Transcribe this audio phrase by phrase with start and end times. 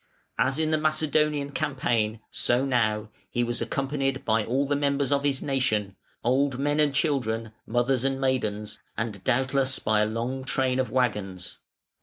[0.39, 5.23] As in the Macedonian campaign, so now, he was accompanied by all the members of
[5.23, 10.79] his nation, old men and children, mothers and maidens, and doubtless by a long train
[10.79, 11.59] of waggons.